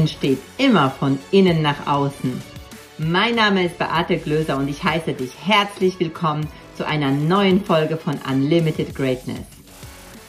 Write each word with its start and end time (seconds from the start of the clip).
Entsteht 0.00 0.38
immer 0.56 0.90
von 0.90 1.18
innen 1.30 1.60
nach 1.60 1.86
außen. 1.86 2.40
Mein 2.96 3.34
Name 3.34 3.66
ist 3.66 3.76
Beate 3.76 4.16
Glöser 4.16 4.56
und 4.56 4.66
ich 4.66 4.82
heiße 4.82 5.12
dich 5.12 5.32
herzlich 5.46 6.00
willkommen 6.00 6.48
zu 6.74 6.86
einer 6.86 7.10
neuen 7.10 7.62
Folge 7.62 7.98
von 7.98 8.18
Unlimited 8.26 8.94
Greatness. 8.94 9.44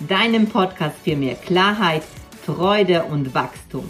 Deinem 0.01 0.47
Podcast 0.47 0.97
für 1.05 1.15
mehr 1.15 1.35
Klarheit, 1.35 2.03
Freude 2.45 3.05
und 3.05 3.33
Wachstum. 3.33 3.85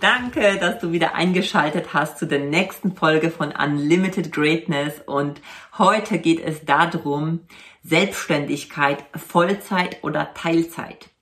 Danke, 0.00 0.58
dass 0.58 0.80
du 0.80 0.90
wieder 0.90 1.14
eingeschaltet 1.14 1.94
hast 1.94 2.18
zu 2.18 2.26
der 2.26 2.40
nächsten 2.40 2.96
Folge 2.96 3.30
von 3.30 3.52
Unlimited 3.52 4.32
Greatness 4.32 4.94
und 5.06 5.40
heute 5.78 6.18
geht 6.18 6.40
es 6.40 6.64
darum, 6.64 7.42
Selbstständigkeit, 7.84 9.04
Vollzeit 9.14 10.02
oder 10.02 10.34
Teilzeit. 10.34 11.13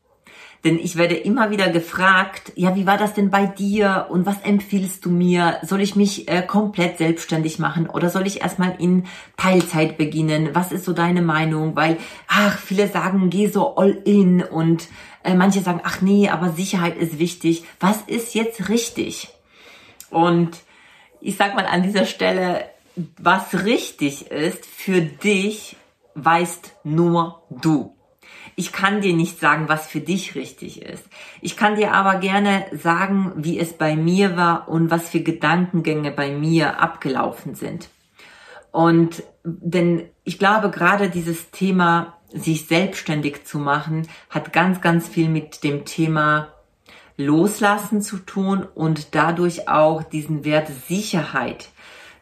Denn 0.65 0.79
ich 0.79 0.97
werde 0.97 1.17
immer 1.17 1.51
wieder 1.51 1.71
gefragt, 1.71 2.53
ja, 2.55 2.77
wie 2.77 2.87
war 2.87 2.97
das 2.97 3.15
denn 3.15 3.31
bei 3.31 3.47
dir 3.47 4.07
und 4.11 4.27
was 4.27 4.41
empfiehlst 4.43 5.05
du 5.05 5.11
mir? 5.11 5.59
Soll 5.63 5.81
ich 5.81 5.97
mich 5.97 6.29
äh, 6.29 6.43
komplett 6.43 6.99
selbstständig 6.99 7.59
machen 7.59 7.89
oder 7.89 8.11
soll 8.11 8.29
ich 8.29 8.43
erstmal 8.43 8.77
in 8.79 9.07
Teilzeit 9.37 9.99
beginnen? 9.99 10.51
Was 10.53 10.71
ist 10.71 10.85
so 10.85 10.93
deine 10.93 11.21
Meinung? 11.21 11.75
Weil, 11.75 11.99
ach, 12.29 12.59
viele 12.59 12.87
sagen, 12.87 13.29
geh 13.29 13.49
so 13.49 13.75
all 13.75 13.91
in 14.05 14.41
und 14.41 14.89
äh, 15.25 15.35
manche 15.35 15.63
sagen, 15.63 15.81
ach 15.83 16.01
nee, 16.01 16.29
aber 16.29 16.51
Sicherheit 16.51 16.97
ist 16.97 17.19
wichtig. 17.19 17.65
Was 17.81 18.03
ist 18.03 18.35
jetzt 18.35 18.69
richtig? 18.69 19.31
Und 20.11 20.59
ich 21.21 21.37
sag 21.37 21.57
mal 21.57 21.67
an 21.67 21.83
dieser 21.83 22.07
Stelle, 22.07 22.67
was 23.19 23.65
richtig 23.65 24.31
ist 24.31 24.65
für 24.67 25.01
dich, 25.01 25.77
weißt 26.15 26.77
nur 26.85 27.43
du. 27.51 27.97
Ich 28.55 28.73
kann 28.73 29.01
dir 29.01 29.15
nicht 29.15 29.41
sagen, 29.41 29.69
was 29.69 29.87
für 29.87 30.01
dich 30.01 30.35
richtig 30.35 30.83
ist. 30.83 31.05
Ich 31.41 31.57
kann 31.57 31.77
dir 31.77 31.93
aber 31.93 32.17
gerne 32.17 32.67
sagen, 32.73 33.33
wie 33.37 33.59
es 33.59 33.73
bei 33.73 33.97
mir 33.97 34.37
war 34.37 34.69
und 34.69 34.91
was 34.91 35.09
für 35.09 35.21
Gedankengänge 35.21 36.11
bei 36.11 36.31
mir 36.31 36.81
abgelaufen 36.81 37.55
sind. 37.55 37.89
Und 38.71 39.23
denn 39.45 40.09
ich 40.25 40.39
glaube, 40.39 40.71
gerade 40.71 41.11
dieses 41.11 41.51
Thema, 41.51 42.19
sich 42.33 42.67
selbstständig 42.67 43.45
zu 43.45 43.59
machen, 43.59 44.09
hat 44.31 44.53
ganz, 44.53 44.81
ganz 44.81 45.09
viel 45.09 45.29
mit 45.29 45.65
dem 45.65 45.85
Thema 45.85 46.49
Loslassen 47.17 48.01
zu 48.01 48.19
tun 48.19 48.67
und 48.75 49.15
dadurch 49.15 49.69
auch 49.69 50.03
diesen 50.03 50.45
Wert 50.45 50.69
Sicherheit 50.89 51.69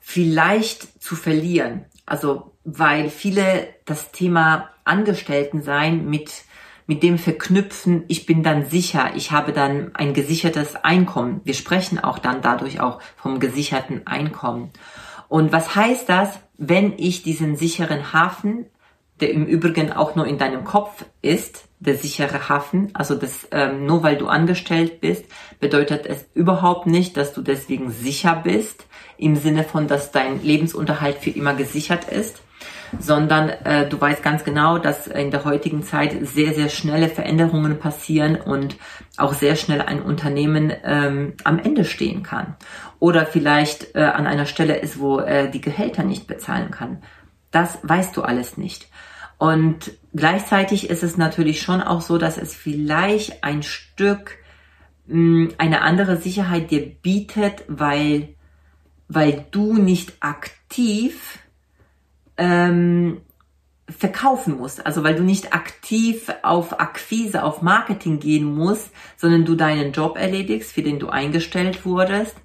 vielleicht 0.01 1.03
zu 1.03 1.15
verlieren. 1.15 1.85
Also, 2.07 2.50
weil 2.65 3.11
viele 3.11 3.69
das 3.85 4.13
Thema 4.13 4.71
Angestelltensein 4.85 6.05
mit, 6.07 6.45
mit 6.87 7.03
dem 7.03 7.19
verknüpfen, 7.19 8.05
ich 8.09 8.27
bin 8.27 8.43
dann 8.43 8.67
sicher, 8.67 9.13
ich 9.15 9.31
habe 9.31 9.53
dann 9.53 9.95
ein 9.95 10.15
gesichertes 10.15 10.77
Einkommen. 10.77 11.41
Wir 11.45 11.55
sprechen 11.55 11.99
auch 11.99 12.19
dann 12.19 12.43
dadurch 12.43 12.81
auch 12.81 13.01
vom 13.17 13.41
gesicherten 13.41 14.07
Einkommen. 14.07 14.71
Und 15.29 15.53
was 15.53 15.75
heißt 15.77 16.09
das, 16.09 16.41
wenn 16.59 16.95
ich 16.99 17.23
diesen 17.23 17.57
sicheren 17.57 18.13
Hafen, 18.13 18.67
der 19.21 19.31
im 19.31 19.47
Übrigen 19.47 19.93
auch 19.93 20.17
nur 20.17 20.27
in 20.27 20.39
deinem 20.39 20.65
Kopf 20.65 21.05
ist, 21.23 21.69
der 21.79 21.97
sichere 21.97 22.49
Hafen, 22.49 22.91
also 22.95 23.15
das 23.15 23.49
ähm, 23.53 23.87
nur 23.87 24.03
weil 24.03 24.17
du 24.17 24.27
angestellt 24.27 25.01
bist, 25.01 25.25
bedeutet 25.61 26.07
es 26.07 26.27
überhaupt 26.35 26.87
nicht, 26.87 27.17
dass 27.17 27.33
du 27.33 27.43
deswegen 27.43 27.91
sicher 27.91 28.41
bist, 28.45 28.87
im 29.17 29.37
Sinne 29.37 29.65
von, 29.65 29.87
dass 29.87 30.11
dein 30.11 30.43
Lebensunterhalt 30.43 31.19
für 31.19 31.31
immer 31.31 31.55
gesichert 31.55 32.11
ist, 32.11 32.43
sondern 32.99 33.49
äh, 33.49 33.89
du 33.89 34.01
weißt 34.01 34.23
ganz 34.23 34.45
genau, 34.45 34.79
dass 34.79 35.07
in 35.07 35.31
der 35.31 35.45
heutigen 35.45 35.83
Zeit 35.83 36.17
sehr, 36.27 36.55
sehr 36.55 36.69
schnelle 36.69 37.09
Veränderungen 37.09 37.79
passieren 37.79 38.37
und 38.37 38.77
auch 39.17 39.35
sehr 39.35 39.57
schnell 39.57 39.83
ein 39.83 40.03
Unternehmen 40.03 40.73
ähm, 40.85 41.35
am 41.45 41.59
Ende 41.59 41.85
stehen 41.85 42.23
kann. 42.23 42.57
Oder 42.99 43.27
vielleicht 43.27 43.95
äh, 43.95 44.03
an 44.03 44.27
einer 44.27 44.47
Stelle 44.47 44.77
ist, 44.77 44.99
wo 44.99 45.21
äh, 45.21 45.51
die 45.51 45.61
Gehälter 45.61 46.03
nicht 46.03 46.27
bezahlen 46.27 46.71
kann. 46.71 47.03
Das 47.51 47.79
weißt 47.83 48.17
du 48.17 48.23
alles 48.23 48.57
nicht. 48.57 48.89
Und 49.39 49.93
gleichzeitig 50.15 50.91
ist 50.91 51.03
es 51.03 51.17
natürlich 51.17 51.63
schon 51.63 51.81
auch 51.81 52.03
so, 52.03 52.19
dass 52.19 52.37
es 52.37 52.55
vielleicht 52.55 53.43
ein 53.43 53.63
Stück 53.63 54.37
mh, 55.07 55.15
hm, 55.15 55.55
eine 55.59 55.81
andere 55.81 56.19
Sicherheit 56.19 56.71
dir 56.71 56.87
bietet, 56.87 57.65
weil, 57.67 58.35
weil 59.09 59.47
du 59.51 59.75
nicht 59.75 60.13
aktiv 60.21 61.39
ähm, 62.41 63.21
verkaufen 63.89 64.57
musst. 64.57 64.85
Also 64.85 65.05
weil 65.05 65.15
du 65.15 65.23
nicht 65.23 65.53
aktiv 65.53 66.33
auf 66.43 66.81
Akquise, 66.81 67.45
auf 67.45 67.63
Marketing 67.63 68.19
gehen 68.19 68.45
musst, 68.45 68.91
sondern 69.17 69.45
du 69.45 69.55
deinen 69.55 69.93
Job 69.93 70.17
erledigst, 70.19 70.73
für 70.73 70.83
den 70.83 70.99
du 70.99 71.09
eingestellt 71.09 71.85
wurdest 71.85 72.37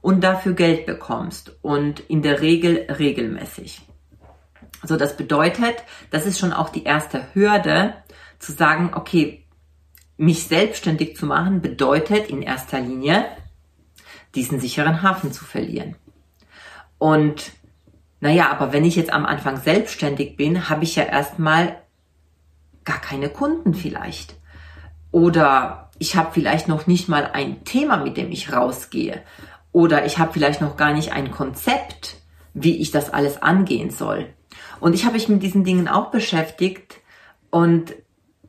und 0.00 0.24
dafür 0.24 0.54
Geld 0.54 0.86
bekommst 0.86 1.56
und 1.62 2.00
in 2.00 2.22
der 2.22 2.40
Regel 2.40 2.86
regelmäßig. 2.88 3.82
So, 4.82 4.96
das 4.96 5.16
bedeutet, 5.16 5.76
das 6.10 6.26
ist 6.26 6.40
schon 6.40 6.52
auch 6.52 6.70
die 6.70 6.84
erste 6.84 7.26
Hürde, 7.34 7.94
zu 8.38 8.50
sagen, 8.50 8.90
okay, 8.94 9.44
mich 10.16 10.44
selbstständig 10.44 11.16
zu 11.16 11.26
machen, 11.26 11.60
bedeutet 11.60 12.28
in 12.28 12.42
erster 12.42 12.80
Linie, 12.80 13.24
diesen 14.34 14.58
sicheren 14.58 15.02
Hafen 15.02 15.32
zu 15.32 15.44
verlieren. 15.44 15.96
Und 16.98 17.52
naja, 18.22 18.52
aber 18.52 18.72
wenn 18.72 18.84
ich 18.84 18.94
jetzt 18.94 19.12
am 19.12 19.26
Anfang 19.26 19.56
selbstständig 19.56 20.36
bin, 20.36 20.68
habe 20.70 20.84
ich 20.84 20.94
ja 20.94 21.02
erstmal 21.02 21.74
gar 22.84 23.00
keine 23.00 23.28
Kunden 23.28 23.74
vielleicht. 23.74 24.36
Oder 25.10 25.90
ich 25.98 26.14
habe 26.14 26.30
vielleicht 26.32 26.68
noch 26.68 26.86
nicht 26.86 27.08
mal 27.08 27.30
ein 27.32 27.64
Thema, 27.64 27.96
mit 27.96 28.16
dem 28.16 28.30
ich 28.30 28.52
rausgehe. 28.52 29.22
Oder 29.72 30.06
ich 30.06 30.18
habe 30.18 30.32
vielleicht 30.32 30.60
noch 30.60 30.76
gar 30.76 30.92
nicht 30.92 31.10
ein 31.10 31.32
Konzept, 31.32 32.14
wie 32.54 32.76
ich 32.76 32.92
das 32.92 33.12
alles 33.12 33.42
angehen 33.42 33.90
soll. 33.90 34.28
Und 34.78 34.94
ich 34.94 35.04
habe 35.04 35.14
mich 35.14 35.28
mit 35.28 35.42
diesen 35.42 35.64
Dingen 35.64 35.88
auch 35.88 36.12
beschäftigt 36.12 37.00
und 37.50 37.92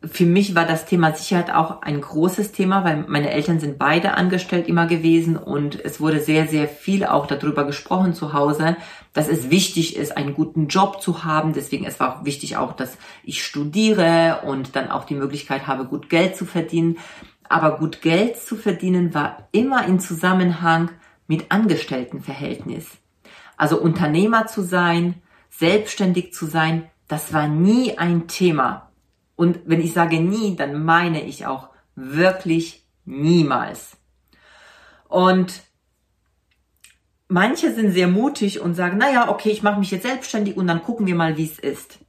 für 0.05 0.25
mich 0.25 0.53
war 0.53 0.65
das 0.65 0.85
Thema 0.85 1.13
Sicherheit 1.13 1.53
auch 1.53 1.81
ein 1.81 2.01
großes 2.01 2.51
Thema, 2.51 2.83
weil 2.83 3.05
meine 3.07 3.31
Eltern 3.31 3.59
sind 3.59 3.77
beide 3.77 4.15
angestellt 4.15 4.67
immer 4.67 4.85
gewesen 4.85 5.37
und 5.37 5.79
es 5.83 6.01
wurde 6.01 6.19
sehr, 6.19 6.47
sehr 6.47 6.67
viel 6.67 7.05
auch 7.05 7.25
darüber 7.25 7.63
gesprochen 7.63 8.13
zu 8.13 8.33
Hause, 8.33 8.75
dass 9.13 9.29
es 9.29 9.49
wichtig 9.49 9.95
ist, 9.95 10.17
einen 10.17 10.33
guten 10.33 10.67
Job 10.67 11.01
zu 11.01 11.23
haben. 11.23 11.53
Deswegen 11.53 11.85
es 11.85 11.99
war 11.99 12.17
auch 12.17 12.25
wichtig 12.25 12.57
auch, 12.57 12.73
dass 12.73 12.97
ich 13.23 13.43
studiere 13.45 14.41
und 14.45 14.75
dann 14.75 14.91
auch 14.91 15.05
die 15.05 15.15
Möglichkeit 15.15 15.67
habe, 15.67 15.85
gut 15.85 16.09
Geld 16.09 16.35
zu 16.35 16.45
verdienen. 16.45 16.97
Aber 17.47 17.77
gut 17.77 18.01
Geld 18.01 18.37
zu 18.37 18.57
verdienen 18.57 19.13
war 19.13 19.47
immer 19.51 19.85
in 19.85 19.99
Zusammenhang 19.99 20.91
mit 21.27 21.51
Angestelltenverhältnis. 21.51 22.85
Also 23.55 23.79
Unternehmer 23.79 24.47
zu 24.47 24.63
sein, 24.63 25.21
selbstständig 25.49 26.33
zu 26.33 26.45
sein, 26.45 26.89
das 27.07 27.31
war 27.31 27.47
nie 27.47 27.97
ein 27.97 28.27
Thema 28.27 28.89
und 29.43 29.59
wenn 29.65 29.81
ich 29.81 29.91
sage 29.91 30.21
nie, 30.21 30.55
dann 30.55 30.85
meine 30.85 31.21
ich 31.21 31.45
auch 31.45 31.67
wirklich 31.95 32.87
niemals. 33.03 33.97
Und 35.09 35.63
manche 37.27 37.73
sind 37.73 37.91
sehr 37.91 38.07
mutig 38.07 38.61
und 38.61 38.73
sagen, 38.73 38.97
naja, 38.97 39.29
okay, 39.29 39.49
ich 39.49 39.61
mache 39.61 39.81
mich 39.81 39.91
jetzt 39.91 40.03
selbstständig 40.03 40.55
und 40.55 40.65
dann 40.65 40.81
gucken 40.81 41.07
wir 41.07 41.15
mal, 41.15 41.35
wie 41.35 41.43
es 41.43 41.59
ist. 41.59 41.99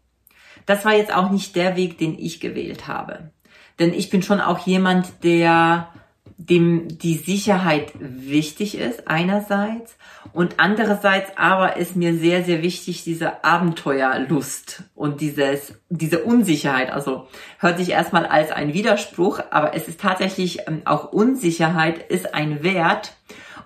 Das 0.64 0.84
war 0.84 0.94
jetzt 0.94 1.12
auch 1.12 1.32
nicht 1.32 1.56
der 1.56 1.74
Weg, 1.74 1.98
den 1.98 2.16
ich 2.16 2.38
gewählt 2.38 2.86
habe. 2.86 3.32
Denn 3.80 3.92
ich 3.92 4.10
bin 4.10 4.22
schon 4.22 4.40
auch 4.40 4.64
jemand, 4.64 5.24
der 5.24 5.88
dem 6.36 6.98
die 6.98 7.16
Sicherheit 7.16 7.92
wichtig 7.98 8.76
ist, 8.76 9.06
einerseits. 9.06 9.96
Und 10.32 10.54
andererseits 10.58 11.30
aber 11.36 11.76
ist 11.76 11.96
mir 11.96 12.16
sehr, 12.16 12.42
sehr 12.44 12.62
wichtig 12.62 13.04
diese 13.04 13.44
Abenteuerlust 13.44 14.84
und 14.94 15.20
dieses, 15.20 15.74
diese 15.88 16.24
Unsicherheit. 16.24 16.90
Also 16.90 17.28
hört 17.58 17.78
sich 17.78 17.90
erstmal 17.90 18.26
als 18.26 18.50
ein 18.50 18.74
Widerspruch, 18.74 19.40
aber 19.50 19.74
es 19.74 19.88
ist 19.88 20.00
tatsächlich 20.00 20.66
ähm, 20.66 20.82
auch 20.84 21.12
Unsicherheit 21.12 22.10
ist 22.10 22.34
ein 22.34 22.62
Wert 22.62 23.16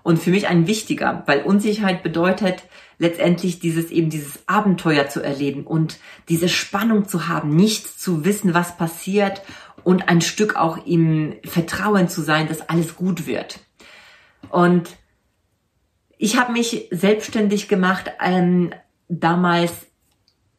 und 0.03 0.19
für 0.19 0.31
mich 0.31 0.49
ein 0.49 0.67
wichtiger, 0.67 1.23
weil 1.27 1.43
Unsicherheit 1.43 2.03
bedeutet, 2.03 2.65
letztendlich 2.99 3.61
dieses 3.61 3.91
eben 3.91 4.11
dieses 4.11 4.41
Abenteuer 4.47 5.09
zu 5.09 5.23
erleben 5.23 5.65
und 5.65 5.99
diese 6.29 6.49
Spannung 6.49 7.09
zu 7.09 7.29
haben, 7.29 7.55
nicht 7.55 8.01
zu 8.01 8.25
wissen, 8.25 8.55
was 8.55 8.77
passiert 8.77 9.43
und 9.89 10.11
ein 10.11 10.21
Stück 10.21 10.55
auch 10.55 10.85
im 10.85 11.37
Vertrauen 11.47 12.11
zu 12.11 12.21
sein, 12.21 12.47
dass 12.47 12.69
alles 12.69 12.95
gut 12.95 13.27
wird. 13.27 13.61
Und 14.51 14.91
ich 16.19 16.37
habe 16.37 16.53
mich 16.53 16.89
selbstständig 16.91 17.69
gemacht 17.69 18.13
ähm, 18.21 18.75
damals 19.09 19.73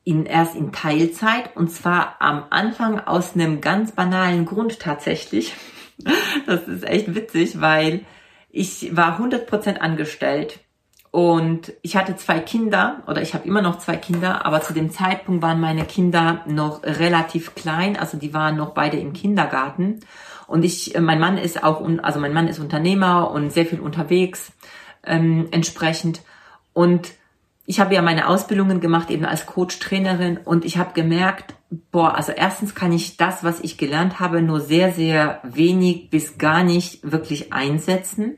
in, 0.03 0.25
erst 0.25 0.55
in 0.55 0.71
Teilzeit 0.71 1.55
und 1.55 1.71
zwar 1.71 2.15
am 2.19 2.45
Anfang 2.49 3.01
aus 3.01 3.35
einem 3.35 3.61
ganz 3.61 3.91
banalen 3.91 4.45
Grund 4.45 4.79
tatsächlich. 4.79 5.53
Das 6.47 6.67
ist 6.67 6.85
echt 6.85 7.13
witzig, 7.13 7.61
weil 7.61 8.05
ich 8.49 8.95
war 8.95 9.19
100% 9.19 9.77
angestellt 9.77 10.59
Und 11.11 11.73
ich 11.81 11.95
hatte 11.95 12.15
zwei 12.15 12.39
Kinder 12.39 13.01
oder 13.07 13.21
ich 13.21 13.33
habe 13.33 13.47
immer 13.47 13.63
noch 13.63 13.79
zwei 13.79 13.95
Kinder, 13.95 14.45
aber 14.45 14.61
zu 14.61 14.73
dem 14.73 14.91
Zeitpunkt 14.91 15.41
waren 15.41 15.59
meine 15.59 15.85
Kinder 15.85 16.41
noch 16.45 16.83
relativ 16.83 17.55
klein, 17.55 17.97
also 17.97 18.17
die 18.17 18.33
waren 18.33 18.57
noch 18.57 18.75
beide 18.75 18.97
im 18.97 19.13
Kindergarten. 19.13 20.01
Und 20.45 20.63
ich, 20.63 20.95
äh, 20.95 21.01
mein 21.01 21.19
Mann 21.19 21.37
ist 21.37 21.63
auch, 21.63 21.87
also 22.03 22.19
mein 22.19 22.33
Mann 22.33 22.47
ist 22.47 22.59
Unternehmer 22.59 23.31
und 23.31 23.51
sehr 23.51 23.65
viel 23.65 23.79
unterwegs 23.79 24.51
ähm, 25.03 25.47
entsprechend. 25.51 26.21
Und 26.73 27.13
ich 27.65 27.79
habe 27.79 27.93
ja 27.93 28.01
meine 28.01 28.27
Ausbildungen 28.27 28.79
gemacht 28.79 29.09
eben 29.09 29.25
als 29.25 29.45
Coach-Trainerin 29.45 30.37
und 30.37 30.65
ich 30.65 30.77
habe 30.77 30.93
gemerkt, 30.93 31.53
boah, 31.91 32.15
also 32.15 32.31
erstens 32.31 32.73
kann 32.73 32.91
ich 32.91 33.17
das, 33.17 33.43
was 33.43 33.59
ich 33.59 33.77
gelernt 33.77 34.19
habe, 34.19 34.41
nur 34.41 34.59
sehr, 34.59 34.91
sehr 34.91 35.39
wenig 35.43 36.09
bis 36.09 36.37
gar 36.37 36.63
nicht 36.63 37.11
wirklich 37.11 37.53
einsetzen. 37.53 38.37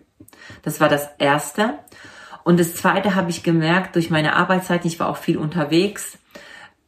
Das 0.63 0.81
war 0.81 0.89
das 0.89 1.09
Erste. 1.17 1.75
Und 2.43 2.59
das 2.59 2.75
Zweite 2.75 3.15
habe 3.15 3.29
ich 3.29 3.43
gemerkt 3.43 3.95
durch 3.95 4.09
meine 4.09 4.35
Arbeitszeit, 4.35 4.85
ich 4.85 4.99
war 4.99 5.09
auch 5.09 5.17
viel 5.17 5.37
unterwegs, 5.37 6.17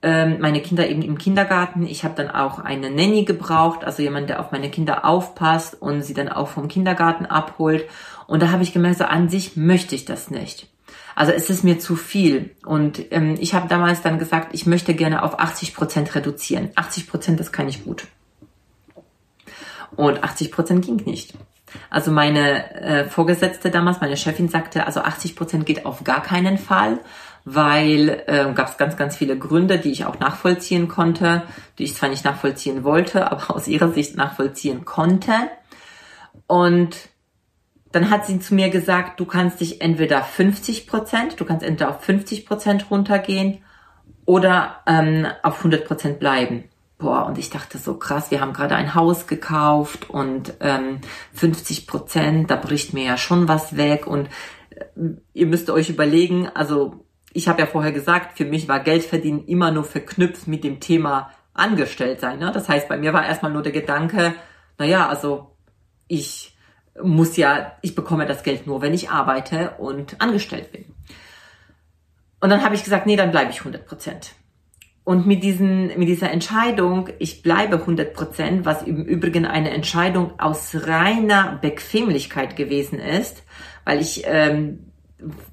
ähm, 0.02 0.40
meine 0.42 0.62
Kinder 0.62 0.88
eben 0.88 1.02
im 1.02 1.18
Kindergarten. 1.18 1.88
Ich 1.88 2.04
habe 2.04 2.16
dann 2.16 2.30
auch 2.30 2.60
eine 2.60 2.90
Nanny 2.90 3.24
gebraucht, 3.24 3.86
also 3.86 4.04
jemand, 4.04 4.30
der 4.30 4.42
auf 4.42 4.52
meine 4.52 4.70
Kinder 4.70 5.06
aufpasst 5.06 5.82
und 5.82 6.02
sie 6.02 6.14
dann 6.14 6.30
auch 6.30 6.50
vom 6.50 6.68
Kindergarten 6.68 7.26
abholt. 7.26 7.86
Und 8.28 8.42
da 8.42 8.52
habe 8.52 8.64
ich 8.64 8.74
gemerkt, 8.74 8.98
so 8.98 9.06
an 9.06 9.30
sich 9.30 9.56
möchte 9.56 9.96
ich 9.96 10.06
das 10.06 10.30
nicht. 10.30 10.68
Also 11.16 11.32
es 11.32 11.50
ist 11.50 11.64
mir 11.64 11.80
zu 11.80 11.96
viel. 11.96 12.56
Und 12.66 13.12
ähm, 13.12 13.36
ich 13.40 13.54
habe 13.54 13.70
damals 13.70 14.02
dann 14.02 14.20
gesagt, 14.20 14.54
ich 14.54 14.66
möchte 14.66 14.94
gerne 14.94 15.24
auf 15.24 15.40
80 15.40 15.74
Prozent 15.74 16.14
reduzieren. 16.16 16.72
80 16.76 17.08
Prozent, 17.08 17.40
das 17.40 17.52
kann 17.52 17.70
ich 17.70 17.86
gut. 17.86 18.08
Und 19.96 20.24
80 20.24 20.52
Prozent 20.52 20.86
ging 20.86 20.98
nicht. 21.06 21.34
Also 21.90 22.12
meine 22.12 22.74
äh, 22.76 23.06
Vorgesetzte 23.06 23.72
damals, 23.72 24.02
meine 24.02 24.18
Chefin 24.18 24.50
sagte, 24.50 24.86
also 24.86 25.02
80 25.02 25.36
Prozent 25.36 25.66
geht 25.66 25.86
auf 25.86 26.04
gar 26.04 26.22
keinen 26.22 26.58
Fall, 26.58 27.00
weil 27.46 28.24
äh, 28.28 28.52
gab 28.54 28.70
es 28.70 28.78
ganz, 28.78 28.96
ganz 28.98 29.16
viele 29.16 29.38
Gründe, 29.38 29.78
die 29.78 29.92
ich 29.92 30.06
auch 30.06 30.20
nachvollziehen 30.20 30.88
konnte, 30.88 31.44
die 31.78 31.84
ich 31.84 31.96
zwar 31.96 32.10
nicht 32.10 32.26
nachvollziehen 32.26 32.84
wollte, 32.84 33.32
aber 33.32 33.56
aus 33.56 33.68
ihrer 33.68 33.92
Sicht 33.92 34.16
nachvollziehen 34.16 34.86
konnte. 34.86 35.34
Und 36.48 36.98
dann 37.92 38.10
hat 38.10 38.26
sie 38.26 38.40
zu 38.40 38.56
mir 38.56 38.70
gesagt, 38.70 39.20
du 39.20 39.26
kannst 39.26 39.62
dich 39.62 39.82
entweder 39.82 40.24
50 40.24 40.88
Prozent, 40.88 41.40
du 41.40 41.46
kannst 41.46 41.64
entweder 41.64 41.92
auf 41.92 42.02
50 42.02 42.46
Prozent 42.46 42.90
runtergehen 42.90 43.60
oder 44.26 44.82
ähm, 44.88 45.28
auf 45.44 45.58
100 45.60 45.86
Prozent 45.86 46.20
bleiben. 46.20 46.64
Boah, 47.04 47.26
und 47.26 47.38
ich 47.38 47.50
dachte 47.50 47.78
so 47.80 47.96
krass, 47.96 48.32
wir 48.32 48.40
haben 48.40 48.54
gerade 48.54 48.78
ein 48.78 48.96
Haus 48.96 49.28
gekauft 49.28 50.10
und 50.10 50.54
ähm, 50.62 51.02
50 51.34 51.86
Prozent, 51.86 52.50
da 52.50 52.56
bricht 52.56 52.94
mir 52.94 53.04
ja 53.04 53.18
schon 53.18 53.50
was 53.50 53.76
weg 53.76 54.08
und 54.08 54.30
äh, 54.70 54.86
ihr 55.34 55.48
müsst 55.48 55.70
euch 55.70 55.90
überlegen, 55.90 56.48
also 56.48 57.06
ich 57.34 57.50
habe 57.50 57.60
ja 57.60 57.66
vorher 57.66 57.92
gesagt, 57.92 58.38
für 58.38 58.46
mich 58.46 58.70
war 58.70 58.80
Geldverdienen 58.80 59.44
immer 59.48 59.70
nur 59.70 59.84
verknüpft 59.84 60.48
mit 60.48 60.64
dem 60.64 60.80
Thema 60.80 61.32
angestellt 61.54 62.22
sein. 62.22 62.40
Ne? 62.40 62.54
Das 62.54 62.70
heißt, 62.70 62.88
bei 62.88 62.98
mir 62.98 63.12
war 63.12 63.26
erstmal 63.26 63.52
nur 63.52 63.64
der 63.64 63.74
Gedanke, 63.74 64.34
naja, 64.78 65.10
also 65.10 65.58
ich 66.08 66.58
muss 67.04 67.36
ja, 67.36 67.74
ich 67.82 67.96
bekomme 67.96 68.26
das 68.26 68.44
Geld 68.44 68.66
nur, 68.66 68.82
wenn 68.82 68.94
ich 68.94 69.10
arbeite 69.10 69.72
und 69.72 70.22
angestellt 70.22 70.72
bin. 70.72 70.86
Und 72.40 72.50
dann 72.50 72.64
habe 72.64 72.76
ich 72.76 72.86
gesagt, 72.86 73.08
nee, 73.08 73.18
dann 73.18 73.32
bleibe 73.32 73.52
ich 73.52 73.60
100 73.60 73.86
Prozent. 73.86 74.36
Und 75.06 75.28
mit, 75.28 75.44
diesen, 75.44 75.88
mit 75.88 76.08
dieser 76.08 76.32
Entscheidung, 76.32 77.10
ich 77.20 77.42
bleibe 77.42 77.76
100 77.76 78.14
Prozent, 78.14 78.66
was 78.66 78.84
im 78.84 79.04
Übrigen 79.04 79.46
eine 79.46 79.72
Entscheidung 79.72 80.40
aus 80.40 80.74
reiner 80.74 81.60
Bequemlichkeit 81.62 82.56
gewesen 82.56 83.00
ist, 83.00 83.44
weil 83.84 84.00
ich, 84.00 84.24
ähm, 84.26 84.92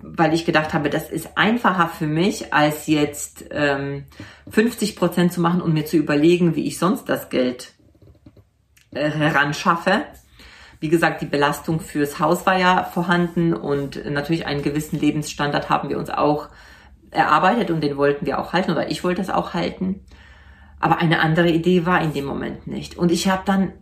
weil 0.00 0.34
ich 0.34 0.44
gedacht 0.44 0.72
habe, 0.72 0.88
das 0.88 1.10
ist 1.10 1.36
einfacher 1.36 1.88
für 1.88 2.06
mich, 2.06 2.54
als 2.54 2.86
jetzt 2.86 3.44
ähm, 3.50 4.04
50 4.48 4.94
Prozent 4.94 5.32
zu 5.32 5.40
machen 5.40 5.60
und 5.60 5.74
mir 5.74 5.84
zu 5.84 5.96
überlegen, 5.96 6.54
wie 6.54 6.66
ich 6.66 6.78
sonst 6.78 7.08
das 7.08 7.28
Geld 7.28 7.72
äh, 8.92 9.10
heranschaffe. 9.10 10.04
Wie 10.78 10.88
gesagt, 10.88 11.22
die 11.22 11.26
Belastung 11.26 11.80
fürs 11.80 12.20
Haus 12.20 12.46
war 12.46 12.56
ja 12.56 12.84
vorhanden 12.84 13.52
und 13.52 14.04
natürlich 14.08 14.46
einen 14.46 14.62
gewissen 14.62 14.98
Lebensstandard 14.98 15.68
haben 15.68 15.88
wir 15.88 15.98
uns 15.98 16.08
auch 16.08 16.48
erarbeitet 17.10 17.70
und 17.70 17.82
den 17.82 17.96
wollten 17.96 18.26
wir 18.26 18.38
auch 18.38 18.52
halten 18.52 18.70
oder 18.70 18.90
ich 18.90 19.04
wollte 19.04 19.20
es 19.20 19.30
auch 19.30 19.54
halten. 19.54 20.04
Aber 20.78 20.98
eine 20.98 21.20
andere 21.20 21.50
Idee 21.50 21.84
war 21.84 22.00
in 22.00 22.12
dem 22.12 22.24
Moment 22.24 22.66
nicht. 22.66 22.96
Und 22.96 23.12
ich 23.12 23.28
habe 23.28 23.42
dann, 23.44 23.72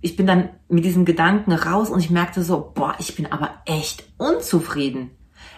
ich 0.00 0.16
bin 0.16 0.26
dann 0.26 0.50
mit 0.68 0.84
diesen 0.84 1.04
Gedanken 1.04 1.52
raus 1.52 1.90
und 1.90 1.98
ich 1.98 2.10
merkte 2.10 2.42
so, 2.42 2.72
boah, 2.74 2.94
ich 2.98 3.16
bin 3.16 3.30
aber 3.30 3.50
echt 3.66 4.04
unzufrieden. 4.18 5.10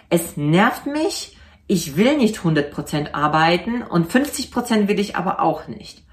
Es 0.09 0.37
nervt 0.37 0.85
mich, 0.87 1.37
ich 1.67 1.97
will 1.97 2.17
nicht 2.17 2.37
100% 2.37 3.13
arbeiten 3.13 3.83
und 3.83 4.11
50% 4.11 4.87
will 4.87 4.99
ich 4.99 5.15
aber 5.15 5.41
auch 5.41 5.67
nicht. 5.67 6.03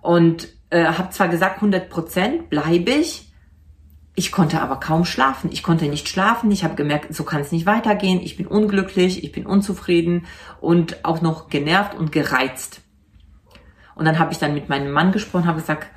Und 0.00 0.48
äh, 0.70 0.84
habe 0.84 1.10
zwar 1.10 1.28
gesagt, 1.28 1.60
100% 1.60 2.48
bleibe 2.48 2.92
ich, 2.92 3.25
ich 4.18 4.32
konnte 4.32 4.62
aber 4.62 4.80
kaum 4.80 5.04
schlafen. 5.04 5.50
Ich 5.52 5.62
konnte 5.62 5.86
nicht 5.86 6.08
schlafen. 6.08 6.50
Ich 6.50 6.64
habe 6.64 6.74
gemerkt, 6.74 7.14
so 7.14 7.22
kann 7.22 7.42
es 7.42 7.52
nicht 7.52 7.66
weitergehen. 7.66 8.20
Ich 8.22 8.36
bin 8.38 8.46
unglücklich, 8.46 9.22
ich 9.22 9.30
bin 9.30 9.44
unzufrieden 9.44 10.26
und 10.60 11.04
auch 11.04 11.20
noch 11.20 11.50
genervt 11.50 11.94
und 11.94 12.12
gereizt. 12.12 12.80
Und 13.94 14.06
dann 14.06 14.18
habe 14.18 14.32
ich 14.32 14.38
dann 14.38 14.54
mit 14.54 14.70
meinem 14.70 14.90
Mann 14.90 15.12
gesprochen, 15.12 15.46
habe 15.46 15.60
gesagt, 15.60 15.88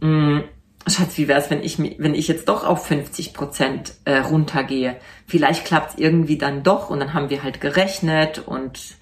mm, 0.00 0.40
Schatz, 0.86 1.18
wie 1.18 1.28
wäre 1.28 1.38
es, 1.38 1.50
wenn 1.50 1.62
ich, 1.62 1.78
wenn 1.78 2.14
ich 2.14 2.28
jetzt 2.28 2.48
doch 2.48 2.64
auf 2.64 2.86
50 2.86 3.34
Prozent 3.34 3.92
äh, 4.06 4.16
runtergehe? 4.16 4.96
Vielleicht 5.26 5.66
klappt 5.66 5.92
es 5.92 5.98
irgendwie 5.98 6.38
dann 6.38 6.62
doch. 6.62 6.88
Und 6.88 7.00
dann 7.00 7.12
haben 7.12 7.28
wir 7.28 7.42
halt 7.42 7.60
gerechnet 7.60 8.38
und 8.38 8.96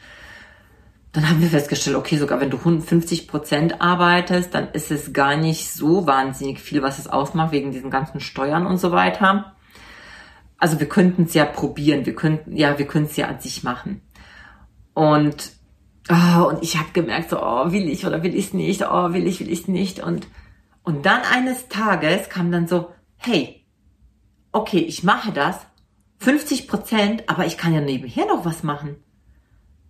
dann 1.19 1.31
haben 1.31 1.41
wir 1.41 1.49
festgestellt, 1.49 1.97
okay, 1.97 2.17
sogar 2.17 2.41
wenn 2.41 2.49
du 2.49 2.59
50 2.59 3.27
Prozent 3.27 3.81
arbeitest, 3.81 4.55
dann 4.55 4.71
ist 4.71 4.93
es 4.93 5.13
gar 5.13 5.37
nicht 5.37 5.69
so 5.69 6.07
wahnsinnig 6.07 6.61
viel, 6.61 6.81
was 6.81 7.01
es 7.01 7.09
ausmacht, 7.09 7.51
wegen 7.51 7.73
diesen 7.73 7.91
ganzen 7.91 8.21
Steuern 8.21 8.69
und 8.69 8.79
so 8.79 8.93
weiter. 8.93 9.57
Also 10.59 10.79
wir 10.79 10.89
könnten 10.89 11.25
es 11.25 11.35
ja 11.35 11.45
probieren, 11.45 12.07
wir 12.07 12.15
könnten, 12.15 12.57
ja, 12.57 12.79
wir 12.79 12.87
können 12.87 13.07
es 13.07 13.17
ja 13.17 13.27
an 13.27 13.41
sich 13.41 13.65
machen. 13.65 14.01
Und, 14.95 15.51
oh, 16.09 16.45
und 16.45 16.63
ich 16.63 16.79
habe 16.79 16.93
gemerkt, 16.93 17.31
so, 17.31 17.43
oh, 17.43 17.73
will 17.73 17.89
ich 17.89 18.07
oder 18.07 18.23
will 18.23 18.37
ich 18.37 18.47
es 18.47 18.55
nicht, 18.55 18.89
oh, 18.89 19.13
will 19.13 19.27
ich, 19.27 19.41
will 19.41 19.51
ich 19.51 19.63
es 19.63 19.69
nicht. 19.69 19.99
Und, 19.99 20.29
und 20.85 21.05
dann 21.05 21.23
eines 21.23 21.67
Tages 21.67 22.29
kam 22.29 22.53
dann 22.53 22.69
so, 22.69 22.91
hey, 23.17 23.67
okay, 24.53 24.79
ich 24.79 25.03
mache 25.03 25.33
das, 25.33 25.67
50 26.19 26.69
Prozent, 26.69 27.25
aber 27.29 27.45
ich 27.45 27.59
kann 27.59 27.75
ja 27.75 27.81
nebenher 27.81 28.27
noch 28.27 28.45
was 28.45 28.63
machen 28.63 29.03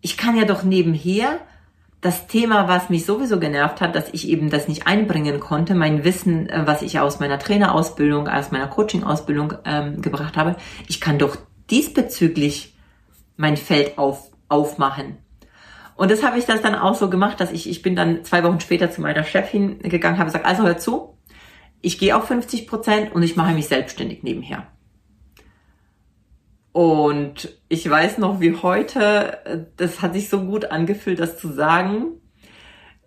ich 0.00 0.16
kann 0.16 0.36
ja 0.36 0.44
doch 0.44 0.62
nebenher 0.62 1.40
das 2.00 2.28
Thema, 2.28 2.68
was 2.68 2.90
mich 2.90 3.04
sowieso 3.04 3.40
genervt 3.40 3.80
hat, 3.80 3.96
dass 3.96 4.12
ich 4.12 4.28
eben 4.28 4.50
das 4.50 4.68
nicht 4.68 4.86
einbringen 4.86 5.40
konnte, 5.40 5.74
mein 5.74 6.04
Wissen, 6.04 6.48
äh, 6.48 6.62
was 6.64 6.82
ich 6.82 7.00
aus 7.00 7.18
meiner 7.18 7.38
Trainerausbildung, 7.38 8.28
aus 8.28 8.52
meiner 8.52 8.68
Coaching-Ausbildung 8.68 9.54
ähm, 9.64 10.00
gebracht 10.00 10.36
habe, 10.36 10.56
ich 10.86 11.00
kann 11.00 11.18
doch 11.18 11.36
diesbezüglich 11.70 12.76
mein 13.36 13.56
Feld 13.56 13.98
auf, 13.98 14.30
aufmachen. 14.48 15.18
Und 15.96 16.12
das 16.12 16.22
habe 16.22 16.38
ich 16.38 16.44
das 16.44 16.62
dann 16.62 16.76
auch 16.76 16.94
so 16.94 17.10
gemacht, 17.10 17.40
dass 17.40 17.50
ich, 17.50 17.68
ich 17.68 17.82
bin 17.82 17.96
dann 17.96 18.24
zwei 18.24 18.44
Wochen 18.44 18.60
später 18.60 18.90
zu 18.92 19.00
meiner 19.00 19.24
Chefin 19.24 19.80
gegangen, 19.80 20.18
habe 20.18 20.26
gesagt, 20.26 20.46
also 20.46 20.62
hör 20.62 20.78
zu, 20.78 21.18
ich 21.80 21.98
gehe 21.98 22.16
auf 22.16 22.26
50 22.26 22.68
Prozent 22.68 23.12
und 23.12 23.24
ich 23.24 23.34
mache 23.34 23.52
mich 23.52 23.66
selbstständig 23.66 24.22
nebenher. 24.22 24.68
Und 26.72 27.48
ich 27.68 27.88
weiß 27.88 28.18
noch 28.18 28.40
wie 28.40 28.56
heute, 28.56 29.66
das 29.76 30.02
hat 30.02 30.14
sich 30.14 30.28
so 30.28 30.44
gut 30.44 30.66
angefühlt, 30.66 31.18
das 31.18 31.38
zu 31.38 31.52
sagen. 31.52 32.20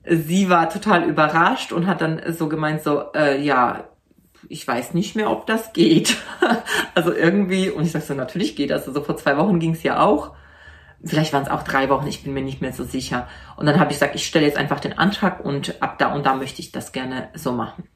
Sie 0.04 0.50
war 0.50 0.70
total 0.70 1.04
überrascht 1.04 1.72
und 1.72 1.88
hat 1.88 2.02
dann 2.02 2.22
so 2.34 2.50
gemeint, 2.50 2.82
so, 2.82 3.12
äh, 3.14 3.40
ja, 3.42 3.88
ich 4.50 4.68
weiß 4.68 4.94
nicht 4.94 5.16
mehr, 5.16 5.30
ob 5.30 5.46
das 5.46 5.74
geht. 5.74 6.18
also 6.96 7.14
irgendwie, 7.14 7.70
und 7.70 7.84
ich 7.84 7.92
sag 7.92 8.02
so, 8.02 8.14
natürlich 8.14 8.56
geht 8.56 8.72
das. 8.72 8.88
Also 8.88 9.04
vor 9.04 9.18
zwei 9.18 9.38
Wochen 9.38 9.60
ging 9.60 9.74
es 9.74 9.84
ja 9.84 10.02
auch. 10.02 10.34
Vielleicht 11.04 11.34
waren 11.34 11.44
es 11.44 11.50
auch 11.50 11.64
drei 11.64 11.90
Wochen, 11.90 12.08
ich 12.08 12.24
bin 12.24 12.34
mir 12.34 12.44
nicht 12.44 12.62
mehr 12.62 12.74
so 12.74 12.84
sicher. 12.84 13.28
Und 13.56 13.66
dann 13.66 13.80
habe 13.80 13.92
ich 13.92 13.98
gesagt, 13.98 14.16
ich 14.16 14.28
stelle 14.28 14.46
jetzt 14.46 14.58
einfach 14.58 14.80
den 14.80 14.98
Antrag 14.98 15.44
und 15.44 15.82
ab 15.82 15.98
da 15.98 16.14
und 16.14 16.26
da 16.26 16.36
möchte 16.36 16.62
ich 16.62 16.72
das 16.72 16.92
gerne 16.92 17.30
so 17.34 17.52
machen. 17.52 17.88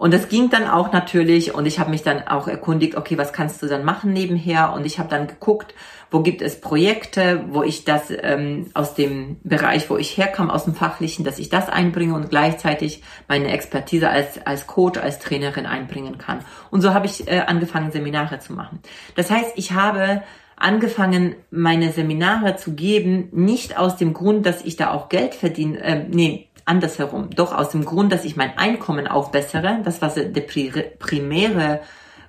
Und 0.00 0.14
das 0.14 0.30
ging 0.30 0.48
dann 0.48 0.66
auch 0.66 0.92
natürlich 0.92 1.52
und 1.52 1.66
ich 1.66 1.78
habe 1.78 1.90
mich 1.90 2.02
dann 2.02 2.26
auch 2.26 2.48
erkundigt, 2.48 2.96
okay, 2.96 3.18
was 3.18 3.34
kannst 3.34 3.62
du 3.62 3.66
dann 3.66 3.84
machen 3.84 4.14
nebenher? 4.14 4.72
Und 4.72 4.86
ich 4.86 4.98
habe 4.98 5.10
dann 5.10 5.26
geguckt, 5.26 5.74
wo 6.10 6.20
gibt 6.20 6.40
es 6.40 6.58
Projekte, 6.58 7.44
wo 7.50 7.62
ich 7.62 7.84
das 7.84 8.04
ähm, 8.10 8.70
aus 8.72 8.94
dem 8.94 9.36
Bereich, 9.44 9.90
wo 9.90 9.98
ich 9.98 10.16
herkam, 10.16 10.48
aus 10.48 10.64
dem 10.64 10.74
Fachlichen, 10.74 11.22
dass 11.22 11.38
ich 11.38 11.50
das 11.50 11.68
einbringe 11.68 12.14
und 12.14 12.30
gleichzeitig 12.30 13.02
meine 13.28 13.48
Expertise 13.48 14.08
als, 14.08 14.40
als 14.46 14.66
Coach, 14.66 14.98
als 14.98 15.18
Trainerin 15.18 15.66
einbringen 15.66 16.16
kann. 16.16 16.38
Und 16.70 16.80
so 16.80 16.94
habe 16.94 17.04
ich 17.04 17.28
äh, 17.28 17.40
angefangen, 17.40 17.92
Seminare 17.92 18.38
zu 18.38 18.54
machen. 18.54 18.80
Das 19.16 19.30
heißt, 19.30 19.52
ich 19.56 19.72
habe 19.72 20.22
angefangen, 20.56 21.34
meine 21.50 21.92
Seminare 21.92 22.56
zu 22.56 22.72
geben, 22.72 23.28
nicht 23.32 23.76
aus 23.76 23.96
dem 23.96 24.14
Grund, 24.14 24.46
dass 24.46 24.64
ich 24.64 24.76
da 24.76 24.92
auch 24.92 25.10
Geld 25.10 25.34
verdiene, 25.34 25.78
äh, 25.80 26.04
nee, 26.08 26.49
andersherum. 26.70 27.30
Doch 27.30 27.52
aus 27.52 27.70
dem 27.70 27.84
Grund, 27.84 28.12
dass 28.12 28.24
ich 28.24 28.36
mein 28.36 28.56
Einkommen 28.56 29.08
aufbessere, 29.08 29.80
das 29.84 30.00
war 30.00 30.08
der 30.10 30.40
primäre 30.40 31.80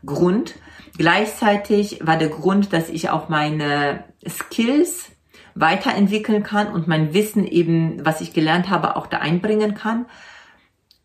Grund. 0.05 0.55
Gleichzeitig 0.97 1.99
war 2.05 2.17
der 2.17 2.29
Grund, 2.29 2.73
dass 2.73 2.89
ich 2.89 3.09
auch 3.09 3.29
meine 3.29 4.03
Skills 4.27 5.11
weiterentwickeln 5.53 6.43
kann 6.43 6.67
und 6.67 6.87
mein 6.87 7.13
Wissen 7.13 7.45
eben, 7.45 8.03
was 8.05 8.21
ich 8.21 8.33
gelernt 8.33 8.69
habe, 8.69 8.95
auch 8.95 9.07
da 9.07 9.17
einbringen 9.19 9.75
kann. 9.75 10.05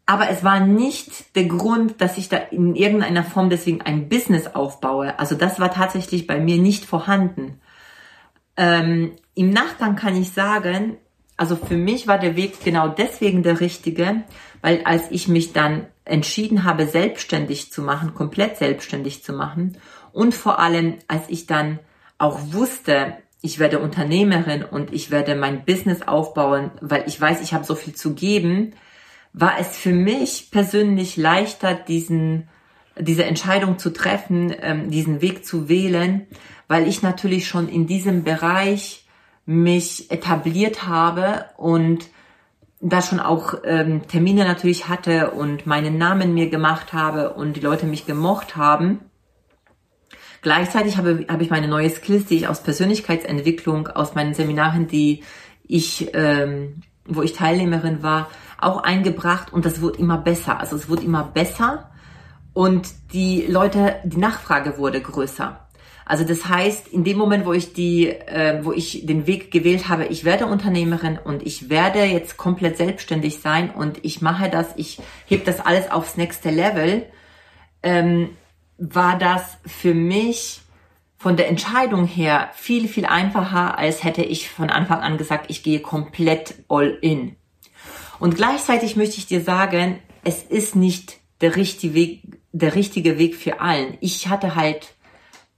Aber 0.07 0.31
es 0.31 0.45
war 0.45 0.61
nicht 0.61 1.35
der 1.35 1.47
Grund, 1.47 2.01
dass 2.01 2.17
ich 2.17 2.29
da 2.29 2.37
in 2.37 2.77
irgendeiner 2.77 3.25
Form 3.25 3.51
deswegen 3.51 3.83
ein 3.83 4.09
Business 4.09 4.47
aufbaue. 4.47 5.19
Also 5.19 5.35
das 5.35 5.59
war 5.59 5.73
tatsächlich 5.73 6.29
bei 6.29 6.39
mir 6.39 6.59
nicht 6.59 6.85
vorhanden. 6.85 7.61
Ähm, 8.57 9.17
Im 9.35 9.51
Nachgang 9.51 9.97
kann 9.97 10.17
ich 10.17 10.33
sagen, 10.33 10.97
also 11.37 11.57
für 11.57 11.77
mich 11.77 12.07
war 12.07 12.19
der 12.19 12.37
Weg 12.37 12.65
genau 12.65 12.89
deswegen 12.89 13.43
der 13.43 13.61
richtige, 13.61 14.23
weil 14.63 14.83
als 14.85 15.05
ich 15.11 15.29
mich 15.29 15.53
dann 15.53 15.87
entschieden 16.05 16.65
habe, 16.65 16.87
selbstständig 16.87 17.73
zu 17.73 17.83
machen, 17.83 18.15
komplett 18.15 18.57
selbstständig 18.57 19.23
zu 19.23 19.33
machen 19.33 19.77
und 20.13 20.35
vor 20.35 20.59
allem, 20.59 20.95
als 21.09 21.25
ich 21.29 21.47
dann 21.47 21.79
auch 22.19 22.39
wusste, 22.53 23.19
ich 23.43 23.59
werde 23.59 23.79
Unternehmerin 23.79 24.65
und 24.65 24.93
ich 24.93 25.11
werde 25.11 25.35
mein 25.35 25.65
Business 25.65 26.03
aufbauen, 26.03 26.71
weil 26.81 27.05
ich 27.07 27.21
weiß, 27.21 27.43
ich 27.43 27.53
habe 27.53 27.65
so 27.65 27.75
viel 27.75 27.95
zu 27.95 28.15
geben, 28.15 28.73
war 29.33 29.61
es 29.61 29.77
für 29.77 29.93
mich 29.93 30.49
persönlich 30.51 31.17
leichter, 31.17 31.75
diesen, 31.75 32.49
diese 32.99 33.25
Entscheidung 33.25 33.79
zu 33.79 33.93
treffen, 33.93 34.55
ähm, 34.61 34.91
diesen 34.91 35.21
Weg 35.21 35.45
zu 35.45 35.69
wählen, 35.69 36.27
weil 36.67 36.89
ich 36.89 37.03
natürlich 37.03 37.47
schon 37.47 37.69
in 37.69 37.87
diesem 37.87 38.25
Bereich 38.25 39.06
mich 39.47 40.11
etabliert 40.11 40.87
habe 40.87 41.47
und 41.57 42.09
da 42.81 43.01
schon 43.01 43.21
auch 43.21 43.55
ähm, 43.65 44.07
Termine 44.07 44.45
natürlich 44.45 44.89
hatte 44.89 45.31
und 45.31 45.67
meinen 45.67 45.97
Namen 45.97 46.35
mir 46.35 46.51
gemacht 46.51 46.93
habe 46.93 47.33
und 47.35 47.55
die 47.55 47.61
Leute 47.61 47.87
mich 47.87 48.07
gemocht 48.07 48.57
haben. 48.57 49.01
Gleichzeitig 50.43 50.97
habe, 50.97 51.25
habe 51.29 51.43
ich 51.43 51.51
meine 51.51 51.69
neue 51.69 51.91
Skills, 51.91 52.27
die 52.27 52.37
ich 52.37 52.49
aus 52.49 52.63
Persönlichkeitsentwicklung, 52.63 53.89
aus 53.89 54.15
meinen 54.15 54.35
Seminaren, 54.35 54.87
die 54.87 55.23
ich, 55.67 56.11
ähm, 56.13 56.83
wo 57.07 57.23
ich 57.23 57.33
Teilnehmerin 57.33 58.03
war, 58.03 58.29
auch 58.59 58.83
eingebracht 58.83 59.53
und 59.53 59.65
das 59.65 59.81
wurde 59.81 59.99
immer 59.99 60.19
besser. 60.19 60.61
Also 60.61 60.77
es 60.77 60.89
wurde 60.89 61.05
immer 61.05 61.25
besser 61.25 61.91
und 62.53 62.89
die 63.13 63.47
Leute, 63.47 63.97
die 64.05 64.19
Nachfrage 64.19 64.79
wurde 64.79 65.01
größer. 65.01 65.66
Also 66.09 66.23
das 66.23 66.49
heißt, 66.49 66.87
in 66.87 67.03
dem 67.03 67.19
Moment, 67.19 67.47
wo 67.47 67.53
ich 67.53 67.73
die, 67.73 68.09
äh, 68.09 68.65
wo 68.65 68.73
ich 68.73 69.05
den 69.07 69.27
Weg 69.27 69.51
gewählt 69.51 69.89
habe, 69.89 70.07
ich 70.07 70.25
werde 70.25 70.47
Unternehmerin 70.47 71.19
und 71.23 71.45
ich 71.45 71.69
werde 71.69 72.05
jetzt 72.05 72.37
komplett 72.37 72.77
selbstständig 72.77 73.41
sein 73.41 73.71
und 73.71 73.99
ich 74.05 74.23
mache 74.23 74.49
das, 74.49 74.69
ich 74.77 75.01
heb 75.27 75.45
das 75.45 75.59
alles 75.59 75.91
aufs 75.91 76.17
nächste 76.17 76.51
Level, 76.51 77.07
ähm, 77.83 78.31
war 78.79 79.19
das 79.19 79.59
für 79.67 79.95
mich 79.95 80.61
von 81.19 81.37
der 81.37 81.49
Entscheidung 81.49 82.07
her 82.07 82.51
viel, 82.55 82.87
viel 82.87 83.07
einfacher, 83.07 83.77
als 83.77 84.05
hätte 84.05 84.23
ich 84.23 84.49
von 84.49 84.71
Anfang 84.71 85.01
an 85.01 85.19
gesagt, 85.19 85.47
ich 85.49 85.65
gehe 85.65 85.81
komplett 85.81 86.55
all 86.69 86.97
in. 87.01 87.35
Und 88.21 88.37
gleichzeitig 88.37 88.95
möchte 88.95 89.17
ich 89.17 89.27
dir 89.27 89.41
sagen, 89.41 89.99
es 90.23 90.45
ist 90.45 90.77
nicht 90.77 91.19
der 91.41 91.57
richtige 91.57 91.95
Weg, 91.95 92.23
der 92.53 92.77
richtige 92.77 93.19
Weg 93.19 93.35
für 93.35 93.61
allen. 93.61 93.99
Ich 94.01 94.29
hatte 94.29 94.55
halt 94.55 94.95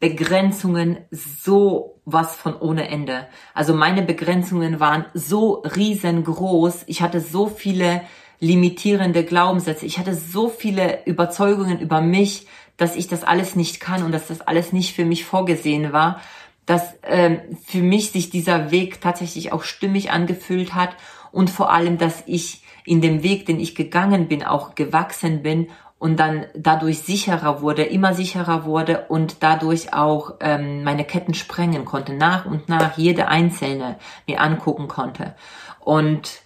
Begrenzungen 0.00 0.98
so 1.10 2.00
was 2.04 2.36
von 2.36 2.56
ohne 2.56 2.88
Ende. 2.88 3.26
Also 3.52 3.74
meine 3.74 4.02
Begrenzungen 4.02 4.80
waren 4.80 5.04
so 5.12 5.62
riesengroß. 5.62 6.84
Ich 6.86 7.02
hatte 7.02 7.20
so 7.20 7.46
viele 7.48 8.02
limitierende 8.40 9.24
Glaubenssätze. 9.24 9.84
Ich 9.84 9.98
hatte 9.98 10.14
so 10.14 10.48
viele 10.48 11.04
Überzeugungen 11.04 11.80
über 11.80 12.00
mich, 12.00 12.46
dass 12.76 12.96
ich 12.96 13.08
das 13.08 13.24
alles 13.24 13.56
nicht 13.56 13.80
kann 13.80 14.04
und 14.04 14.12
dass 14.12 14.28
das 14.28 14.40
alles 14.40 14.72
nicht 14.72 14.94
für 14.94 15.04
mich 15.04 15.24
vorgesehen 15.24 15.92
war, 15.92 16.20
dass 16.64 16.94
ähm, 17.02 17.40
für 17.66 17.82
mich 17.82 18.12
sich 18.12 18.30
dieser 18.30 18.70
Weg 18.70 19.00
tatsächlich 19.00 19.52
auch 19.52 19.64
stimmig 19.64 20.10
angefühlt 20.12 20.74
hat 20.74 20.96
und 21.32 21.50
vor 21.50 21.72
allem, 21.72 21.98
dass 21.98 22.22
ich 22.26 22.62
in 22.84 23.00
dem 23.00 23.22
Weg, 23.22 23.46
den 23.46 23.60
ich 23.60 23.74
gegangen 23.74 24.28
bin, 24.28 24.44
auch 24.44 24.74
gewachsen 24.74 25.42
bin 25.42 25.68
und 25.98 26.20
dann 26.20 26.46
dadurch 26.54 27.00
sicherer 27.00 27.60
wurde, 27.60 27.82
immer 27.82 28.14
sicherer 28.14 28.64
wurde 28.64 29.06
und 29.08 29.42
dadurch 29.42 29.92
auch 29.92 30.34
ähm, 30.40 30.84
meine 30.84 31.04
Ketten 31.04 31.34
sprengen 31.34 31.84
konnte, 31.84 32.14
nach 32.14 32.46
und 32.46 32.68
nach 32.68 32.96
jede 32.96 33.28
einzelne 33.28 33.96
mir 34.26 34.40
angucken 34.40 34.86
konnte. 34.86 35.34
Und 35.80 36.40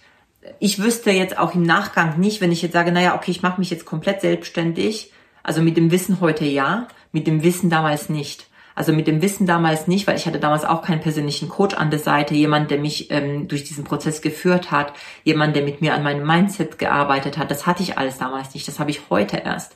ich 0.59 0.81
wüsste 0.81 1.11
jetzt 1.11 1.37
auch 1.37 1.53
im 1.53 1.63
Nachgang 1.63 2.19
nicht, 2.19 2.41
wenn 2.41 2.51
ich 2.51 2.61
jetzt 2.61 2.73
sage, 2.73 2.91
naja, 2.91 3.15
okay, 3.15 3.31
ich 3.31 3.43
mache 3.43 3.59
mich 3.59 3.69
jetzt 3.69 3.85
komplett 3.85 4.21
selbstständig, 4.21 5.11
also 5.43 5.61
mit 5.61 5.77
dem 5.77 5.91
Wissen 5.91 6.19
heute 6.19 6.45
ja, 6.45 6.87
mit 7.11 7.27
dem 7.27 7.43
Wissen 7.43 7.69
damals 7.69 8.09
nicht. 8.09 8.47
Also 8.75 8.91
mit 8.91 9.07
dem 9.07 9.21
Wissen 9.21 9.45
damals 9.45 9.87
nicht, 9.87 10.07
weil 10.07 10.17
ich 10.17 10.25
hatte 10.25 10.39
damals 10.39 10.65
auch 10.65 10.81
keinen 10.81 11.01
persönlichen 11.01 11.49
Coach 11.49 11.75
an 11.75 11.91
der 11.91 11.99
Seite, 11.99 12.33
jemand, 12.33 12.71
der 12.71 12.79
mich 12.79 13.11
ähm, 13.11 13.47
durch 13.47 13.63
diesen 13.63 13.83
Prozess 13.83 14.21
geführt 14.21 14.71
hat, 14.71 14.93
jemand, 15.23 15.55
der 15.55 15.63
mit 15.63 15.81
mir 15.81 15.93
an 15.93 16.03
meinem 16.03 16.25
Mindset 16.25 16.79
gearbeitet 16.79 17.37
hat. 17.37 17.51
Das 17.51 17.67
hatte 17.67 17.83
ich 17.83 17.97
alles 17.97 18.17
damals 18.17 18.53
nicht. 18.53 18.67
Das 18.67 18.79
habe 18.79 18.91
ich 18.91 19.09
heute 19.09 19.37
erst. 19.37 19.75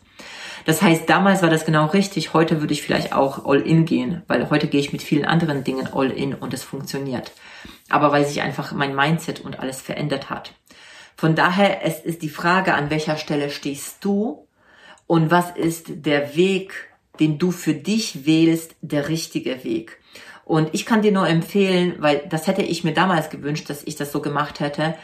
Das 0.66 0.82
heißt, 0.82 1.10
damals 1.10 1.44
war 1.44 1.50
das 1.50 1.64
genau 1.64 1.86
richtig. 1.86 2.34
Heute 2.34 2.60
würde 2.60 2.74
ich 2.74 2.82
vielleicht 2.82 3.14
auch 3.14 3.46
all 3.46 3.62
in 3.62 3.86
gehen, 3.86 4.24
weil 4.28 4.50
heute 4.50 4.68
gehe 4.68 4.82
ich 4.82 4.92
mit 4.92 5.02
vielen 5.02 5.26
anderen 5.26 5.64
Dingen 5.64 5.88
all 5.94 6.12
in 6.12 6.34
und 6.34 6.54
es 6.54 6.64
funktioniert. 6.64 7.32
Aber 7.90 8.12
weil 8.12 8.26
sich 8.26 8.42
einfach 8.42 8.74
mein 8.74 8.96
Mindset 8.96 9.40
und 9.40 9.60
alles 9.60 9.82
verändert 9.82 10.30
hat. 10.30 10.54
Von 11.16 11.36
daher, 11.36 11.86
es 11.86 12.00
ist 12.02 12.22
die 12.22 12.30
Frage, 12.30 12.74
an 12.74 12.90
welcher 12.90 13.16
Stelle 13.18 13.50
stehst 13.50 14.04
du 14.04 14.46
und 15.08 15.32
was 15.32 15.52
ist 15.52 16.06
der 16.06 16.36
Weg, 16.36 16.90
den 17.20 17.38
du 17.38 17.52
für 17.52 17.74
dich 17.74 18.26
wählst, 18.26 18.76
der 18.82 19.10
richtige 19.10 19.64
Weg. 19.64 20.00
Und 20.46 20.70
ich 20.74 20.86
kann 20.86 21.02
dir 21.02 21.12
nur 21.12 21.28
empfehlen, 21.28 21.96
weil 22.00 22.24
das 22.30 22.48
hätte 22.48 22.62
ich 22.62 22.84
mir 22.84 22.94
damals 22.94 23.30
gewünscht, 23.30 23.70
dass 23.70 23.84
ich 23.84 23.96
das 23.96 24.12
so 24.12 24.22
gemacht 24.22 24.62
hätte, 24.62 24.96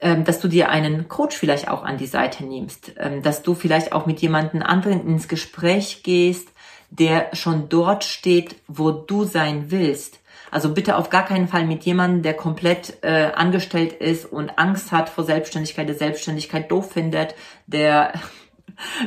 ähm, 0.00 0.24
dass 0.24 0.40
du 0.40 0.48
dir 0.48 0.70
einen 0.70 1.08
Coach 1.08 1.36
vielleicht 1.36 1.68
auch 1.68 1.82
an 1.82 1.98
die 1.98 2.06
Seite 2.06 2.44
nimmst, 2.44 2.92
ähm, 2.98 3.22
dass 3.22 3.42
du 3.42 3.54
vielleicht 3.54 3.92
auch 3.92 4.06
mit 4.06 4.20
jemandem 4.20 4.62
anderen 4.62 5.06
ins 5.06 5.28
Gespräch 5.28 6.02
gehst, 6.02 6.48
der 6.90 7.34
schon 7.34 7.68
dort 7.68 8.04
steht, 8.04 8.56
wo 8.68 8.90
du 8.90 9.24
sein 9.24 9.70
willst. 9.70 10.20
Also 10.50 10.72
bitte 10.72 10.96
auf 10.96 11.10
gar 11.10 11.24
keinen 11.24 11.48
Fall 11.48 11.66
mit 11.66 11.84
jemandem, 11.84 12.22
der 12.22 12.34
komplett 12.34 12.98
äh, 13.02 13.32
angestellt 13.34 13.92
ist 13.92 14.24
und 14.24 14.58
Angst 14.58 14.92
hat 14.92 15.08
vor 15.08 15.24
Selbstständigkeit, 15.24 15.88
der 15.88 15.96
Selbstständigkeit 15.96 16.70
doof 16.70 16.92
findet, 16.92 17.34
der 17.66 18.14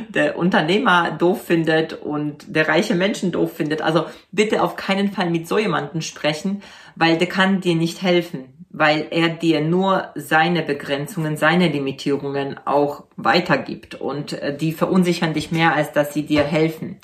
der 0.08 0.36
Unternehmer 0.36 1.10
doof 1.12 1.44
findet 1.44 1.94
und 1.94 2.44
der 2.54 2.68
reiche 2.68 2.94
Menschen 2.94 3.32
doof 3.32 3.52
findet. 3.54 3.82
Also 3.82 4.06
bitte 4.32 4.62
auf 4.62 4.76
keinen 4.76 5.12
Fall 5.12 5.30
mit 5.30 5.46
so 5.48 5.58
jemanden 5.58 6.02
sprechen, 6.02 6.62
weil 6.96 7.18
der 7.18 7.28
kann 7.28 7.60
dir 7.60 7.74
nicht 7.74 8.02
helfen, 8.02 8.66
weil 8.70 9.08
er 9.10 9.28
dir 9.28 9.60
nur 9.60 10.08
seine 10.14 10.62
Begrenzungen, 10.62 11.36
seine 11.36 11.68
Limitierungen 11.68 12.58
auch 12.64 13.04
weitergibt 13.16 13.94
und 13.94 14.32
äh, 14.34 14.56
die 14.56 14.72
verunsichern 14.72 15.34
dich 15.34 15.50
mehr, 15.50 15.74
als 15.74 15.92
dass 15.92 16.14
sie 16.14 16.24
dir 16.24 16.44
helfen. 16.44 16.98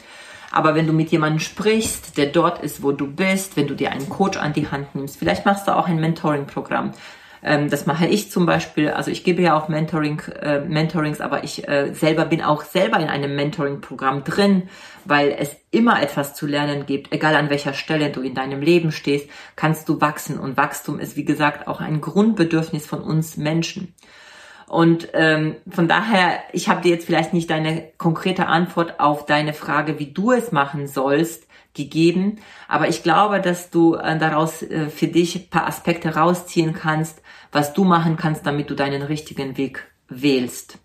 Aber 0.52 0.74
wenn 0.74 0.86
du 0.86 0.92
mit 0.92 1.10
jemandem 1.10 1.40
sprichst, 1.40 2.16
der 2.16 2.26
dort 2.26 2.62
ist, 2.62 2.82
wo 2.82 2.92
du 2.92 3.06
bist, 3.06 3.56
wenn 3.56 3.66
du 3.66 3.74
dir 3.74 3.92
einen 3.92 4.08
Coach 4.08 4.38
an 4.38 4.52
die 4.52 4.70
Hand 4.70 4.94
nimmst, 4.94 5.18
vielleicht 5.18 5.44
machst 5.44 5.66
du 5.68 5.76
auch 5.76 5.88
ein 5.88 6.00
Mentoring-Programm, 6.00 6.92
ähm, 7.46 7.70
das 7.70 7.86
mache 7.86 8.06
ich 8.06 8.30
zum 8.30 8.44
Beispiel. 8.44 8.90
Also 8.90 9.12
ich 9.12 9.22
gebe 9.22 9.40
ja 9.40 9.56
auch 9.56 9.68
Mentoring, 9.68 10.20
äh, 10.42 10.60
Mentorings, 10.60 11.20
aber 11.20 11.44
ich 11.44 11.68
äh, 11.68 11.94
selber 11.94 12.24
bin 12.24 12.42
auch 12.42 12.64
selber 12.64 12.98
in 12.98 13.08
einem 13.08 13.36
Mentoring-Programm 13.36 14.24
drin, 14.24 14.68
weil 15.04 15.34
es 15.38 15.54
immer 15.70 16.02
etwas 16.02 16.34
zu 16.34 16.46
lernen 16.46 16.86
gibt. 16.86 17.12
Egal 17.12 17.36
an 17.36 17.48
welcher 17.48 17.72
Stelle 17.72 18.10
du 18.10 18.20
in 18.20 18.34
deinem 18.34 18.60
Leben 18.60 18.90
stehst, 18.90 19.30
kannst 19.54 19.88
du 19.88 20.00
wachsen. 20.00 20.40
Und 20.40 20.56
Wachstum 20.56 20.98
ist, 20.98 21.16
wie 21.16 21.24
gesagt, 21.24 21.68
auch 21.68 21.80
ein 21.80 22.00
Grundbedürfnis 22.00 22.84
von 22.84 23.00
uns 23.00 23.36
Menschen. 23.36 23.94
Und 24.66 25.10
ähm, 25.14 25.54
von 25.70 25.86
daher, 25.86 26.40
ich 26.52 26.68
habe 26.68 26.82
dir 26.82 26.90
jetzt 26.90 27.06
vielleicht 27.06 27.32
nicht 27.32 27.48
deine 27.50 27.84
konkrete 27.96 28.46
Antwort 28.48 28.98
auf 28.98 29.24
deine 29.24 29.52
Frage, 29.52 30.00
wie 30.00 30.12
du 30.12 30.32
es 30.32 30.50
machen 30.50 30.88
sollst, 30.88 31.46
gegeben. 31.74 32.40
Aber 32.66 32.88
ich 32.88 33.04
glaube, 33.04 33.40
dass 33.40 33.70
du 33.70 33.94
äh, 33.94 34.18
daraus 34.18 34.62
äh, 34.62 34.88
für 34.88 35.06
dich 35.06 35.36
ein 35.36 35.48
paar 35.48 35.68
Aspekte 35.68 36.16
rausziehen 36.16 36.72
kannst, 36.72 37.22
was 37.52 37.72
du 37.72 37.84
machen 37.84 38.16
kannst, 38.16 38.46
damit 38.46 38.70
du 38.70 38.74
deinen 38.74 39.02
richtigen 39.02 39.56
Weg 39.56 39.86
wählst. 40.08 40.78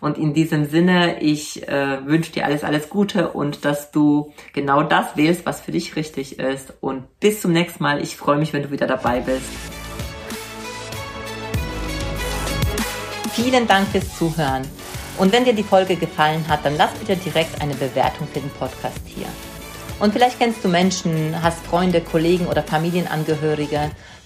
Und 0.00 0.18
in 0.18 0.34
diesem 0.34 0.64
Sinne, 0.64 1.22
ich 1.22 1.68
äh, 1.68 2.04
wünsche 2.04 2.32
dir 2.32 2.44
alles, 2.44 2.64
alles 2.64 2.88
Gute 2.88 3.28
und 3.30 3.64
dass 3.64 3.92
du 3.92 4.32
genau 4.52 4.82
das 4.82 5.16
wählst, 5.16 5.46
was 5.46 5.60
für 5.60 5.70
dich 5.70 5.94
richtig 5.94 6.40
ist. 6.40 6.74
Und 6.80 7.20
bis 7.20 7.40
zum 7.40 7.52
nächsten 7.52 7.84
Mal. 7.84 8.02
Ich 8.02 8.16
freue 8.16 8.36
mich, 8.36 8.52
wenn 8.52 8.64
du 8.64 8.72
wieder 8.72 8.88
dabei 8.88 9.20
bist. 9.20 9.46
Vielen 13.32 13.68
Dank 13.68 13.86
fürs 13.88 14.18
Zuhören. 14.18 14.62
Und 15.18 15.32
wenn 15.32 15.44
dir 15.44 15.52
die 15.52 15.62
Folge 15.62 15.94
gefallen 15.94 16.46
hat, 16.48 16.64
dann 16.64 16.76
lass 16.76 16.92
bitte 16.94 17.14
direkt 17.16 17.62
eine 17.62 17.74
Bewertung 17.74 18.26
für 18.26 18.40
den 18.40 18.50
Podcast 18.50 19.00
hier. 19.06 19.26
Und 20.00 20.12
vielleicht 20.12 20.40
kennst 20.40 20.64
du 20.64 20.68
Menschen, 20.68 21.40
hast 21.42 21.64
Freunde, 21.64 22.00
Kollegen 22.00 22.46
oder 22.46 22.64
Familienangehörige, 22.64 23.92